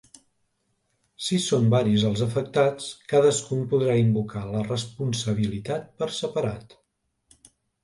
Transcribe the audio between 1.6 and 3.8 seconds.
varis els afectats, cadascun